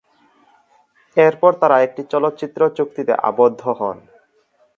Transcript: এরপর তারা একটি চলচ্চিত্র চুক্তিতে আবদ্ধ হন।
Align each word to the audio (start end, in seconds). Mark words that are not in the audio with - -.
এরপর 1.17 1.51
তারা 1.61 1.77
একটি 1.81 2.01
চলচ্চিত্র 2.11 2.61
চুক্তিতে 2.77 3.13
আবদ্ধ 3.29 3.61
হন। 3.79 3.97